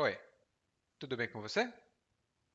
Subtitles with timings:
[0.00, 0.16] Oi,
[0.98, 1.70] tudo bem com você?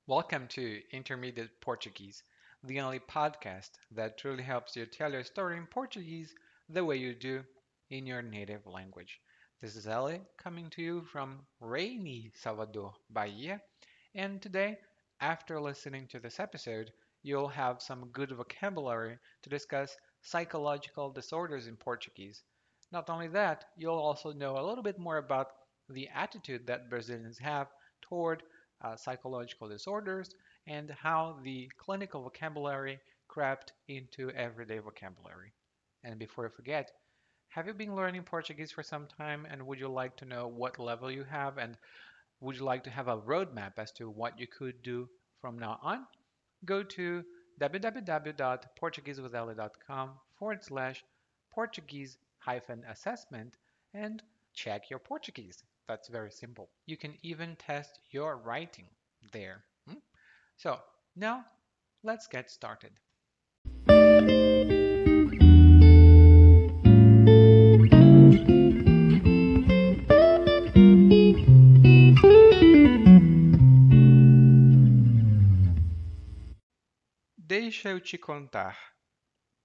[0.08, 2.24] Welcome to Intermediate Portuguese,
[2.64, 6.34] the only podcast that truly helps you tell your story in Portuguese
[6.68, 7.44] the way you do
[7.92, 9.22] in your native language.
[9.62, 13.62] This is Ellie coming to you from rainy Salvador, Bahia,
[14.16, 14.80] and today,
[15.22, 16.92] after listening to this episode,
[17.22, 22.42] you'll have some good vocabulary to discuss psychological disorders in Portuguese.
[22.92, 25.50] Not only that, you'll also know a little bit more about
[25.90, 27.68] the attitude that Brazilians have
[28.02, 28.44] toward
[28.82, 30.30] uh, psychological disorders
[30.68, 35.54] and how the clinical vocabulary crept into everyday vocabulary.
[36.04, 36.92] And before I forget,
[37.50, 40.78] have you been learning Portuguese for some time and would you like to know what
[40.80, 41.78] level you have and
[42.40, 45.10] would you like to have a roadmap as to what you could do
[45.42, 46.06] from now on?
[46.66, 47.24] Go to
[47.60, 51.04] www.portuguesewitheli.com forward slash
[51.52, 53.58] Portuguese hyphen assessment
[53.94, 54.22] and
[54.54, 55.64] check your Portuguese.
[55.88, 56.70] That's very simple.
[56.86, 58.88] You can even test your writing
[59.32, 59.64] there.
[59.88, 60.00] Hmm?
[60.58, 60.80] So
[61.16, 61.46] now
[62.04, 62.92] let's get started.
[77.38, 78.78] Deixa eu te contar.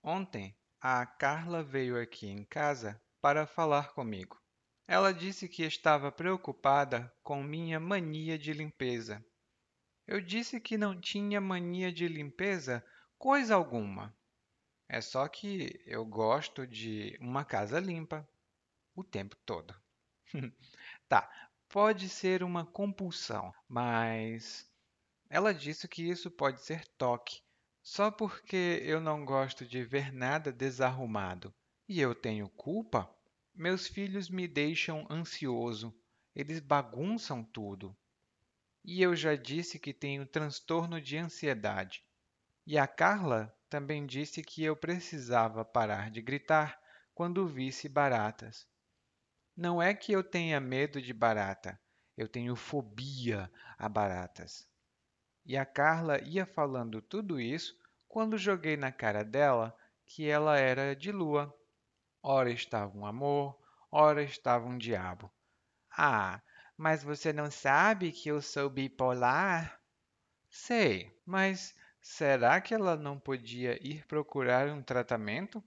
[0.04, 4.41] Ontem a Carla veio aqui em casa para falar comigo.
[4.86, 9.24] Ela disse que estava preocupada com minha mania de limpeza.
[10.06, 12.84] Eu disse que não tinha mania de limpeza
[13.16, 14.14] coisa alguma.
[14.88, 18.28] É só que eu gosto de uma casa limpa
[18.94, 19.74] o tempo todo.
[21.08, 21.30] tá,
[21.68, 24.70] pode ser uma compulsão, mas
[25.30, 27.40] ela disse que isso pode ser toque,
[27.82, 31.54] só porque eu não gosto de ver nada desarrumado
[31.88, 33.08] e eu tenho culpa.
[33.54, 35.94] Meus filhos me deixam ansioso,
[36.34, 37.94] eles bagunçam tudo.
[38.82, 42.02] E eu já disse que tenho transtorno de ansiedade.
[42.66, 46.80] E a Carla também disse que eu precisava parar de gritar
[47.14, 48.66] quando visse baratas.
[49.54, 51.78] Não é que eu tenha medo de barata,
[52.16, 54.66] eu tenho fobia a baratas.
[55.44, 57.76] E a Carla ia falando tudo isso
[58.08, 59.76] quando joguei na cara dela
[60.06, 61.54] que ela era de lua
[62.22, 63.58] ora estava um amor,
[63.90, 65.30] ora estava um diabo.
[65.90, 66.40] Ah,
[66.76, 69.80] mas você não sabe que eu sou bipolar?
[70.48, 75.62] Sei, mas será que ela não podia ir procurar um tratamento?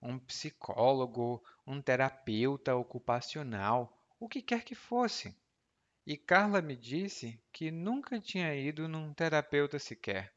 [0.00, 5.36] Um psicólogo, um terapeuta ocupacional, o que quer que fosse.
[6.06, 10.32] E Carla me disse que nunca tinha ido num terapeuta sequer.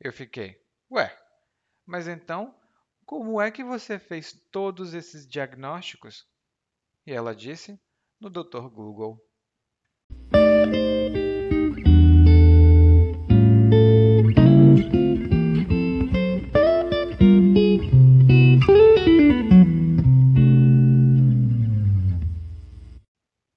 [0.00, 0.60] Eu fiquei,
[0.90, 1.16] ué,
[1.86, 2.52] mas então
[3.04, 6.26] como é que você fez todos esses diagnósticos?
[7.06, 7.78] E ela disse:
[8.20, 8.68] No Dr.
[8.68, 9.20] Google.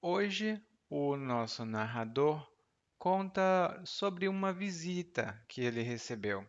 [0.02, 2.46] Hoje, o nosso narrador
[2.98, 6.44] conta sobre uma visita que ele recebeu,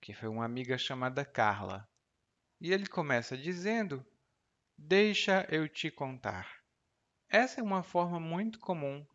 [0.00, 1.88] que foi uma amiga chamada Carla.
[2.64, 4.02] E ele começa dizendo:
[4.74, 6.62] Deixa eu te contar.
[7.28, 9.06] Essa é uma forma muito comum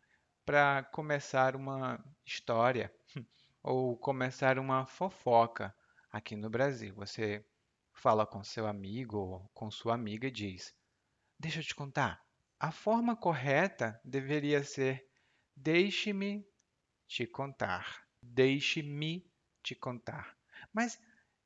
[0.46, 2.94] para começar uma história
[3.60, 5.74] ou começar uma fofoca
[6.12, 6.94] aqui no Brasil.
[6.94, 7.44] Você
[7.92, 10.72] fala com seu amigo ou com sua amiga e diz:
[11.36, 12.24] Deixa eu te contar.
[12.56, 15.04] A forma correta deveria ser:
[15.56, 16.46] Deixe-me
[17.08, 18.06] te contar.
[18.22, 19.28] Deixe-me
[19.60, 20.38] te contar.
[20.72, 21.00] Mas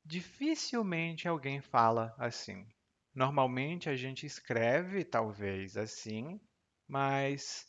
[0.05, 2.67] Dificilmente alguém fala assim.
[3.13, 6.39] Normalmente a gente escreve, talvez assim,
[6.87, 7.65] mas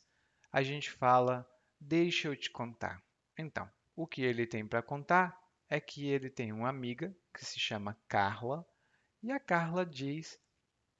[0.53, 1.49] a gente fala,
[1.81, 3.03] deixa eu te contar.
[3.39, 7.59] Então, o que ele tem para contar é que ele tem uma amiga que se
[7.59, 8.67] chama Carla,
[9.23, 10.39] e a Carla diz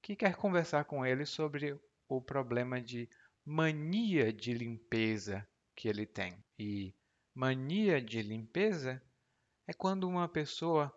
[0.01, 3.11] que quer conversar com ele sobre o problema de
[3.45, 6.43] mania de limpeza que ele tem.
[6.59, 6.95] E
[7.35, 9.03] mania de limpeza
[9.67, 10.91] é quando uma pessoa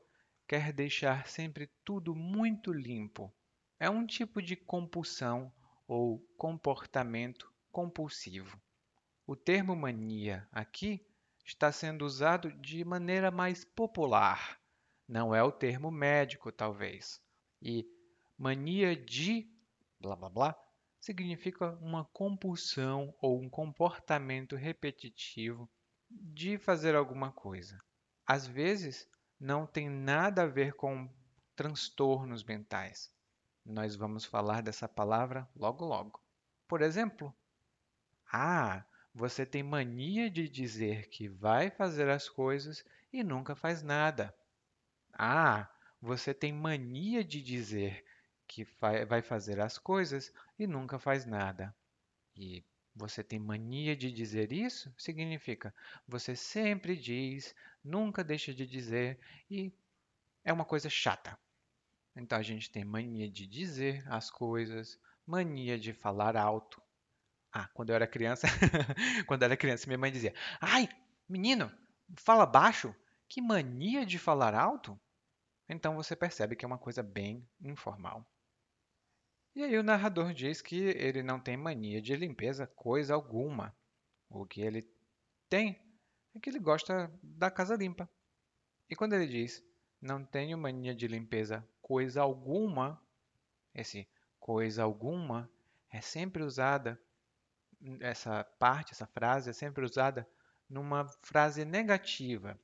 [0.50, 3.32] quer deixar sempre tudo muito limpo.
[3.80, 5.54] É um tipo de compulsão
[5.88, 8.60] ou comportamento compulsivo.
[9.28, 11.06] O termo mania aqui
[11.46, 14.60] está sendo usado de maneira mais popular,
[15.08, 17.22] não é o termo médico, talvez.
[17.62, 17.86] E
[18.36, 19.48] mania de
[20.00, 20.56] blá blá blá
[21.00, 25.70] significa uma compulsão ou um comportamento repetitivo
[26.10, 27.80] de fazer alguma coisa.
[28.26, 29.08] Às vezes,
[29.40, 31.10] não tem nada a ver com
[31.56, 33.12] transtornos mentais.
[33.66, 36.22] Nós vamos falar dessa palavra logo logo.
[36.68, 37.34] Por exemplo,
[38.32, 44.34] ah, Você tem mania de dizer que vai fazer as coisas e nunca faz nada.
[45.14, 45.70] Ah,
[46.02, 48.06] você tem mania de dizer
[48.48, 48.64] que
[49.08, 51.76] vai fazer as coisas e nunca faz nada.
[52.36, 52.64] E
[53.00, 54.94] você tem mania de dizer isso?
[54.98, 55.74] Significa
[56.06, 59.18] você sempre diz, nunca deixa de dizer
[59.50, 59.72] e
[60.44, 61.40] é uma coisa chata.
[62.14, 66.82] Então a gente tem mania de dizer as coisas, mania de falar alto.
[67.54, 68.48] Ah, quando eu era criança,
[69.26, 70.90] quando eu era criança, minha mãe dizia: "Ai,
[71.28, 71.72] menino,
[72.18, 72.94] fala baixo.
[73.30, 75.00] Que mania de falar alto?"
[75.70, 78.30] Então você percebe que é uma coisa bem informal.
[79.60, 83.76] E aí o narrador diz que ele não tem mania de limpeza coisa alguma.
[84.30, 84.90] O que ele
[85.50, 85.78] tem
[86.34, 88.10] é que ele gosta da casa limpa.
[88.90, 89.62] E quando ele diz
[90.02, 93.04] não tenho mania de limpeza coisa alguma,
[93.76, 94.08] esse
[94.40, 95.52] coisa alguma
[95.92, 96.98] é sempre usada,
[98.00, 100.26] essa parte, essa frase é sempre usada
[100.70, 102.58] numa frase negativa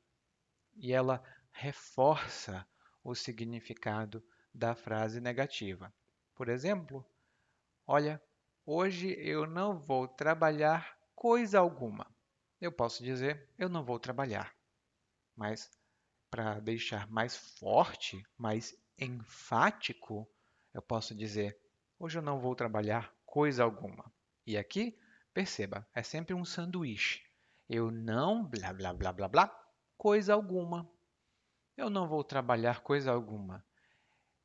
[0.77, 1.21] e ela
[1.51, 2.65] reforça
[3.03, 5.93] o significado da frase negativa.
[6.35, 7.05] Por exemplo,
[7.87, 8.21] olha,
[8.65, 12.05] hoje eu não vou trabalhar coisa alguma.
[12.59, 14.53] Eu posso dizer eu não vou trabalhar,
[15.33, 15.71] mas
[16.29, 20.29] para deixar mais forte, mais enfático,
[20.73, 21.57] eu posso dizer
[21.97, 24.11] hoje eu não vou trabalhar coisa alguma.
[24.45, 24.99] E aqui,
[25.33, 27.23] perceba, é sempre um sanduíche.
[27.69, 30.89] Eu não blá blá blá blá blá coisa alguma.
[31.77, 33.65] Eu não vou trabalhar coisa alguma.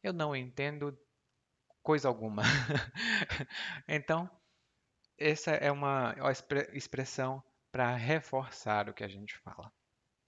[0.03, 0.97] Eu não entendo
[1.83, 2.43] coisa alguma.
[3.89, 4.31] então,
[5.19, 6.15] essa é uma
[6.73, 7.43] expressão
[7.73, 9.73] para reforçar o que a gente fala.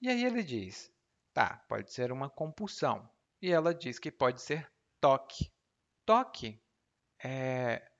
[0.00, 0.92] E aí ele diz:
[1.32, 3.08] tá, pode ser uma compulsão.
[3.40, 4.70] E ela diz que pode ser
[5.00, 5.52] toque.
[6.06, 6.62] Toque
[7.22, 7.90] é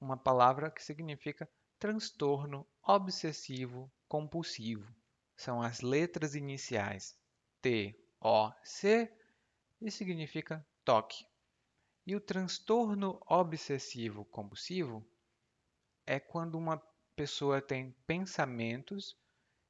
[0.00, 1.48] uma palavra que significa
[1.78, 4.94] transtorno obsessivo compulsivo.
[5.36, 7.18] São as letras iniciais
[7.60, 9.10] T OC
[9.80, 11.26] e significa toque.
[12.06, 15.02] E o transtorno obsessivo compulsivo
[16.06, 16.76] é quando uma
[17.16, 19.16] pessoa tem pensamentos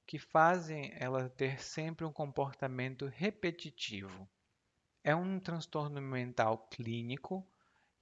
[0.04, 4.28] que fazem ela ter sempre um comportamento repetitivo.
[5.04, 7.46] É um transtorno mental clínico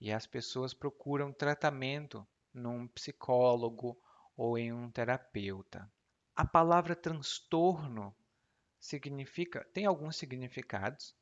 [0.00, 4.00] e as pessoas procuram tratamento num psicólogo
[4.37, 5.93] ou em um terapeuta.
[6.34, 8.17] A palavra transtorno
[8.81, 11.14] significa, tem alguns significados,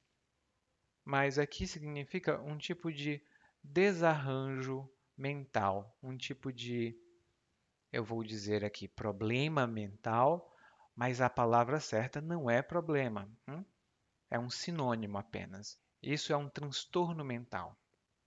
[1.04, 3.22] mas aqui significa um tipo de
[3.62, 6.96] desarranjo mental, um tipo de,
[7.92, 10.56] eu vou dizer aqui, problema mental,
[10.94, 13.64] mas a palavra certa não é problema, hum?
[14.30, 15.78] é um sinônimo apenas.
[16.02, 17.76] Isso é um transtorno mental.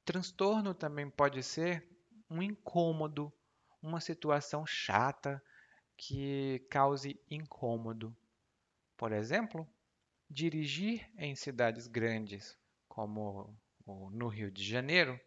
[0.05, 1.87] Transtorno também pode ser
[2.29, 3.33] um incômodo,
[3.81, 5.41] uma situação chata
[5.97, 8.15] que cause incômodo.
[8.97, 9.67] Por exemplo,
[10.29, 12.57] dirigir em cidades grandes,
[12.93, 13.57] como
[14.11, 15.19] no Rio de Janeiro,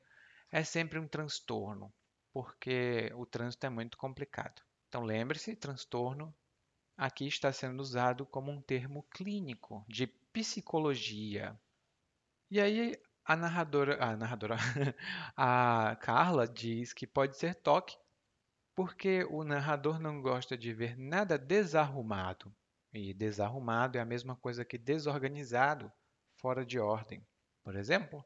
[0.53, 1.93] é sempre um transtorno,
[2.33, 4.63] porque o trânsito é muito complicado.
[4.89, 6.33] Então lembre-se, transtorno
[6.97, 11.59] aqui está sendo usado como um termo clínico de psicologia.
[12.49, 14.55] E aí a narradora, a narradora,
[15.37, 17.99] a Carla diz que pode ser toque
[18.77, 22.55] porque o narrador não gosta de ver nada desarrumado.
[22.93, 25.91] E desarrumado é a mesma coisa que desorganizado,
[26.37, 27.27] fora de ordem.
[27.67, 28.25] Por exemplo,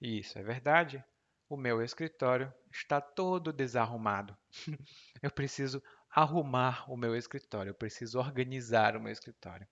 [0.00, 1.04] isso é verdade.
[1.48, 4.36] O meu escritório está todo desarrumado.
[5.22, 5.80] eu preciso
[6.10, 9.64] arrumar o meu escritório, eu preciso organizar o meu escritório.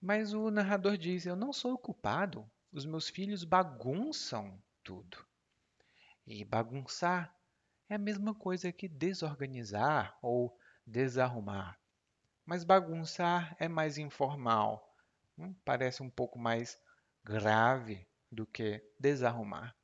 [0.00, 5.24] Mas o narrador diz: Eu não sou o culpado, os meus filhos bagunçam tudo.
[6.26, 7.32] E bagunçar
[7.88, 11.78] é a mesma coisa que desorganizar ou desarrumar.
[12.44, 14.92] Mas bagunçar é mais informal,
[15.38, 16.76] hum, parece um pouco mais
[17.22, 19.76] grave do que desarrumar.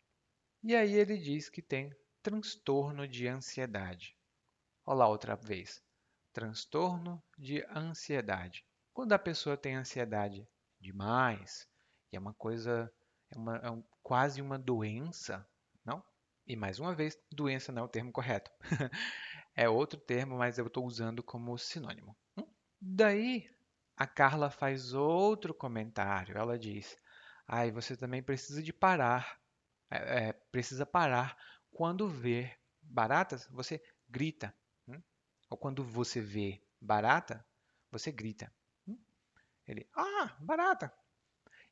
[0.62, 4.16] E aí ele diz que tem transtorno de ansiedade.
[4.84, 5.82] Olá outra vez.
[6.32, 8.64] Transtorno de ansiedade.
[8.92, 10.46] Quando a pessoa tem ansiedade
[10.80, 11.68] demais,
[12.12, 12.92] e é uma coisa,
[13.30, 15.46] é, uma, é um, quase uma doença,
[15.84, 16.02] não?
[16.46, 18.50] E mais uma vez, doença não é o termo correto.
[19.54, 22.16] é outro termo, mas eu estou usando como sinônimo.
[22.80, 23.48] Daí
[23.96, 26.36] a Carla faz outro comentário.
[26.36, 26.96] Ela diz:
[27.46, 29.40] "Ai, você também precisa de parar.
[29.90, 31.36] É, é, precisa parar
[31.70, 34.54] quando vê baratas, você grita.
[34.88, 35.00] Hum?
[35.50, 37.44] Ou quando você vê barata,
[37.90, 38.52] você grita.
[38.88, 38.98] Hum?
[39.66, 40.92] Ele, ah, barata.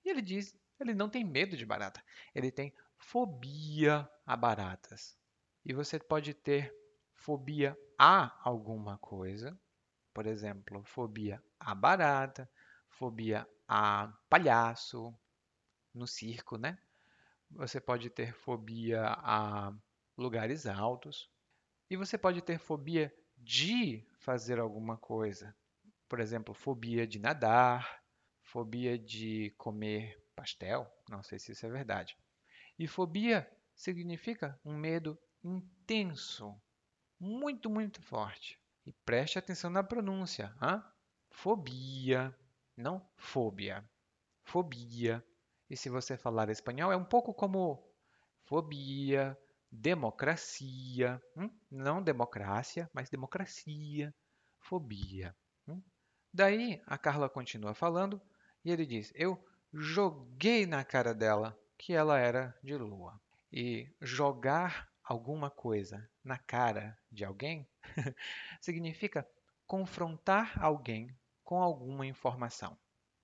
[0.05, 2.03] E ele diz, ele não tem medo de barata.
[2.35, 5.17] Ele tem fobia a baratas.
[5.65, 6.73] E você pode ter
[7.15, 9.59] fobia a alguma coisa
[10.15, 12.51] Por exemplo, fobia a barata,
[12.91, 15.15] fobia a palhaço,
[15.95, 16.79] no circo, né?
[17.51, 19.73] Você pode ter fobia a
[20.17, 21.31] lugares altos.
[21.89, 25.55] E você pode ter fobia de fazer alguma coisa.
[26.09, 28.03] Por exemplo, fobia de nadar,
[28.43, 32.17] fobia de comer pastel, não sei se isso é verdade.
[32.79, 36.61] E fobia significa um medo intenso,
[37.19, 38.59] muito, muito forte.
[38.87, 40.55] E preste atenção na pronúncia.
[40.63, 40.83] Hein?
[41.31, 42.37] Fobia,
[42.77, 43.89] não fobia.
[44.43, 45.25] Fobia.
[45.75, 47.85] E se você falar espanhol, é um pouco como
[48.45, 49.37] fobia,
[49.73, 51.51] democracia, hum?
[51.69, 54.15] não democracia, mas democracia,
[54.61, 55.35] fobia.
[55.67, 55.83] Hum?
[56.33, 58.23] Daí a Carla continua falando
[58.65, 63.21] e ele diz: Eu joguei na cara dela que ela era de lua.
[63.53, 67.69] E jogar alguma coisa na cara de alguém
[68.61, 69.27] significa
[69.67, 71.11] confrontar alguém
[71.43, 72.79] com alguma informação.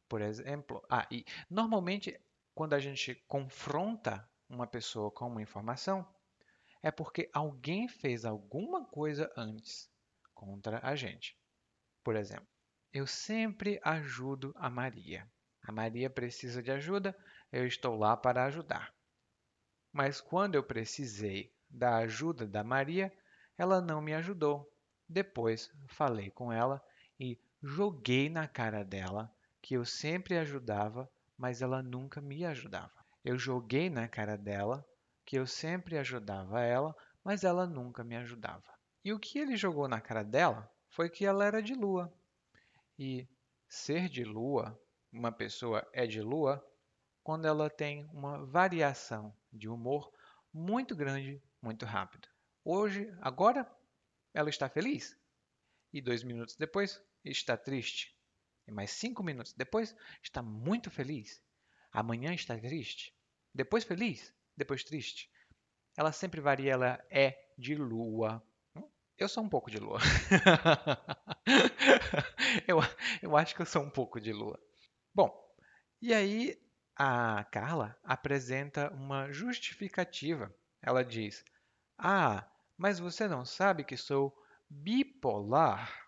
[0.09, 2.21] Por exemplo, ah, e normalmente
[2.61, 6.07] quando a gente confronta uma pessoa com uma informação,
[6.83, 9.91] é porque alguém fez alguma coisa antes
[10.35, 11.35] contra a gente.
[12.05, 12.47] Por exemplo,
[12.93, 15.27] eu sempre ajudo a Maria.
[15.63, 17.17] A Maria precisa de ajuda,
[17.51, 18.95] eu estou lá para ajudar.
[19.91, 23.11] Mas quando eu precisei da ajuda da Maria,
[23.57, 24.71] ela não me ajudou.
[25.09, 26.85] Depois falei com ela
[27.19, 32.93] e joguei na cara dela que eu sempre ajudava, mas ela nunca me ajudava.
[33.25, 34.87] Eu joguei na cara dela
[35.25, 36.95] que eu sempre ajudava ela,
[37.25, 38.63] mas ela nunca me ajudava.
[39.03, 42.13] E o que ele jogou na cara dela foi que ela era de lua.
[42.99, 43.27] E
[43.67, 44.79] ser de lua,
[45.11, 46.63] uma pessoa é de lua,
[47.23, 50.13] quando ela tem uma variação de humor
[50.53, 52.29] muito grande, muito rápido.
[52.63, 53.67] Hoje, agora,
[54.35, 55.19] ela está feliz.
[55.91, 58.15] E dois minutos depois, está triste.
[58.71, 61.43] E mais cinco minutos depois, está muito feliz.
[61.91, 63.13] Amanhã está triste.
[63.53, 64.33] Depois feliz.
[64.57, 65.29] Depois triste.
[65.97, 68.41] Ela sempre varia, ela é de lua.
[69.19, 69.99] Eu sou um pouco de lua.
[72.67, 72.79] eu,
[73.21, 74.59] eu acho que eu sou um pouco de lua.
[75.13, 75.37] Bom,
[76.01, 76.57] e aí
[76.95, 80.55] a Carla apresenta uma justificativa.
[80.81, 81.45] Ela diz:
[81.99, 82.49] Ah,
[82.79, 84.33] mas você não sabe que sou
[84.71, 86.00] bipolar.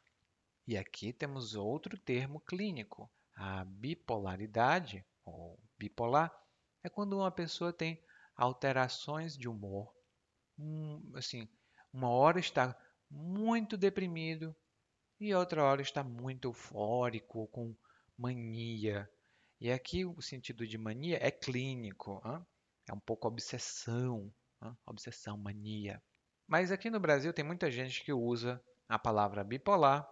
[0.72, 3.12] E aqui temos outro termo clínico.
[3.36, 6.34] A bipolaridade, ou bipolar,
[6.82, 8.02] é quando uma pessoa tem
[8.34, 9.94] alterações de humor.
[10.58, 11.46] Um, assim,
[11.92, 12.74] uma hora está
[13.10, 14.56] muito deprimido
[15.20, 17.76] e outra hora está muito eufórico, com
[18.16, 19.06] mania.
[19.60, 22.42] E aqui o sentido de mania é clínico, hein?
[22.88, 24.32] é um pouco obsessão,
[24.64, 24.74] hein?
[24.86, 26.02] obsessão, mania.
[26.46, 30.08] Mas aqui no Brasil tem muita gente que usa a palavra bipolar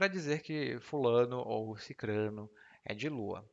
[0.00, 2.50] para dizer que fulano ou cicrano
[2.82, 3.46] é de lua.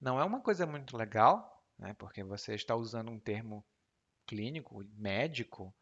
[0.00, 3.62] Não é uma coisa muito legal, né, porque você está usando um termo
[4.26, 5.76] clínico, médico,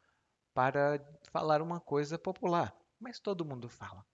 [0.53, 0.99] para
[1.31, 4.05] falar uma coisa popular, mas todo mundo fala.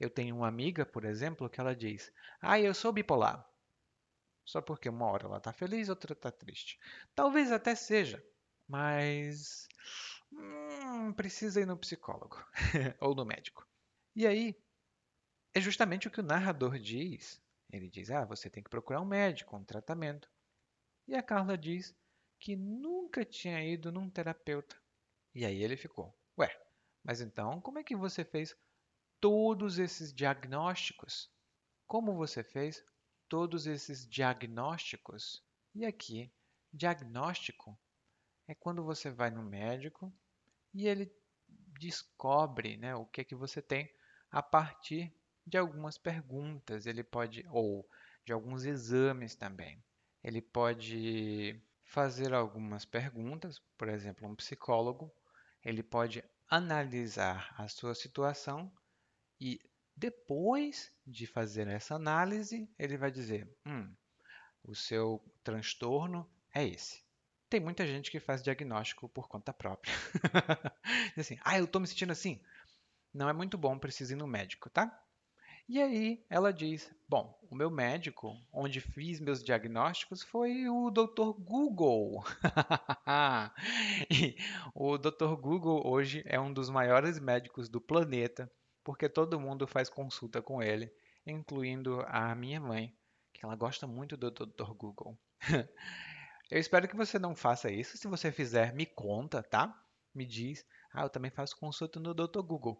[0.00, 3.46] Eu tenho uma amiga, por exemplo, que ela diz: Ah, eu sou bipolar.
[4.46, 6.80] Só porque uma hora ela está feliz, outra está triste.
[7.14, 8.24] Talvez até seja,
[8.66, 9.68] mas
[10.32, 12.42] hum, precisa ir no psicólogo
[12.98, 13.68] ou no médico.
[14.16, 14.56] E aí,
[15.54, 17.42] é justamente o que o narrador diz.
[17.70, 20.28] Ele diz: Ah, você tem que procurar um médico, um tratamento.
[21.06, 21.94] E a Carla diz
[22.38, 24.76] que nunca tinha ido num terapeuta.
[25.34, 26.50] E aí ele ficou: Ué,
[27.02, 28.56] mas então como é que você fez
[29.20, 31.30] todos esses diagnósticos?
[31.86, 32.84] Como você fez
[33.28, 35.44] todos esses diagnósticos?
[35.74, 36.32] E aqui,
[36.72, 37.78] diagnóstico
[38.46, 40.12] é quando você vai no médico
[40.74, 41.10] e ele
[41.78, 43.90] descobre né, o que, é que você tem
[44.30, 45.14] a partir
[45.46, 47.88] de algumas perguntas, ele pode ou
[48.24, 49.82] de alguns exames também.
[50.22, 55.12] Ele pode fazer algumas perguntas, por exemplo, um psicólogo,
[55.64, 58.72] ele pode analisar a sua situação
[59.40, 59.60] e
[59.96, 63.94] depois de fazer essa análise, ele vai dizer: hum,
[64.62, 67.02] o seu transtorno é esse.
[67.48, 69.92] Tem muita gente que faz diagnóstico por conta própria.
[71.16, 72.40] assim, ah, eu estou me sentindo assim.
[73.12, 75.01] Não é muito bom, precisa ir no médico, tá?
[75.68, 81.32] E aí ela diz: Bom, o meu médico, onde fiz meus diagnósticos, foi o Dr.
[81.38, 82.24] Google.
[84.10, 84.36] e
[84.74, 85.34] o Dr.
[85.40, 88.50] Google hoje é um dos maiores médicos do planeta,
[88.82, 90.92] porque todo mundo faz consulta com ele,
[91.26, 92.94] incluindo a minha mãe,
[93.32, 94.72] que ela gosta muito do Dr.
[94.74, 95.18] Google.
[96.50, 97.96] Eu espero que você não faça isso.
[97.96, 99.74] Se você fizer, me conta, tá?
[100.14, 100.66] Me diz.
[100.92, 102.42] Ah, eu também faço consulta no Dr.
[102.42, 102.78] Google.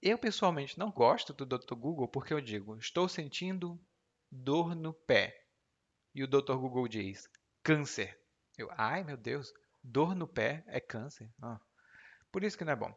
[0.00, 1.74] Eu pessoalmente não gosto do Dr.
[1.74, 3.80] Google porque eu digo, estou sentindo
[4.30, 5.44] dor no pé.
[6.14, 6.54] E o Dr.
[6.54, 7.28] Google diz,
[7.64, 8.16] câncer.
[8.56, 9.52] Eu, ai meu Deus,
[9.82, 11.28] dor no pé é câncer.
[11.42, 11.60] Ah,
[12.30, 12.94] por isso que não é bom.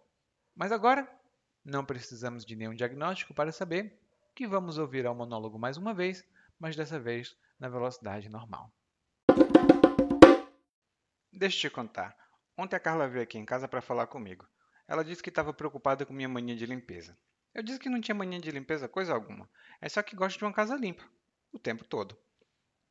[0.56, 1.10] Mas agora,
[1.66, 4.00] não precisamos de nenhum diagnóstico para saber
[4.36, 6.24] que vamos ouvir ao monólogo mais uma vez,
[6.60, 8.72] mas dessa vez na velocidade normal.
[11.34, 12.16] Deixa eu te contar.
[12.56, 14.48] Ontem a Carla veio aqui em casa para falar comigo.
[14.88, 17.18] Ela disse que estava preocupada com minha mania de limpeza.
[17.54, 19.50] Eu disse que não tinha mania de limpeza coisa alguma.
[19.82, 21.04] É só que gosto de uma casa limpa.
[21.52, 22.18] O tempo todo.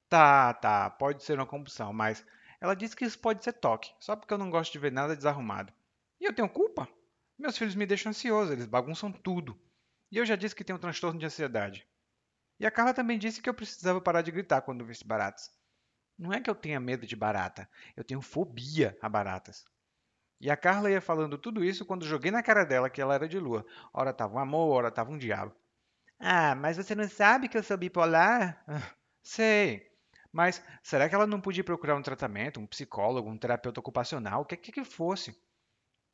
[0.08, 2.26] Tá, tá, pode ser uma compulsão, mas
[2.60, 5.16] ela disse que isso pode ser toque, só porque eu não gosto de ver nada
[5.16, 5.72] desarrumado.
[6.20, 6.88] E eu tenho culpa?
[7.38, 9.58] Meus filhos me deixam ansioso, eles bagunçam tudo.
[10.10, 11.86] E eu já disse que tenho um transtorno de ansiedade.
[12.58, 15.50] E a Carla também disse que eu precisava parar de gritar quando visse baratas.
[16.18, 17.66] Não é que eu tenha medo de barata,
[17.96, 19.64] eu tenho fobia a baratas.
[20.40, 23.28] E a Carla ia falando tudo isso quando joguei na cara dela que ela era
[23.28, 23.64] de lua.
[23.92, 25.54] Ora tava um amor, ora tava um diabo.
[26.18, 28.64] Ah, mas você não sabe que eu sou bipolar?
[29.22, 29.90] Sei.
[30.32, 34.44] Mas será que ela não podia procurar um tratamento, um psicólogo, um terapeuta ocupacional, o
[34.44, 35.36] que que, que fosse?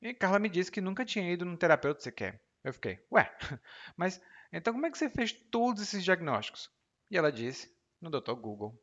[0.00, 2.40] E Carla me disse que nunca tinha ido num terapeuta sequer.
[2.64, 3.30] Eu fiquei, ué,
[3.96, 4.20] mas
[4.52, 6.70] então como é que você fez todos esses diagnósticos?
[7.10, 8.34] E ela disse, no Dr.
[8.34, 8.80] Google.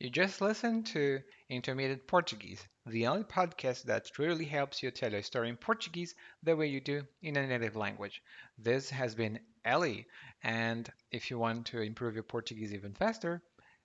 [0.00, 5.22] You just listened to Intermediate Portuguese, the only podcast that truly helps you tell a
[5.22, 8.22] story in Portuguese the way you do in a native language.
[8.56, 10.06] This has been Ellie,
[10.42, 13.42] and if you want to improve your Portuguese even faster,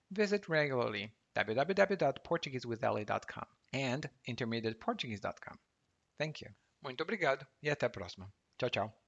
[0.10, 5.60] visit regularly www.portuguesewithellie.com and intermediateportuguese.com.
[6.17, 6.50] Thank you.
[6.81, 8.31] Muito obrigado e até a próxima.
[8.57, 8.98] Tchau, tchau.